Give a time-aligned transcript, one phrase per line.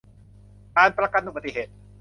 [0.75, 1.71] การประกันอุบัติเหตุ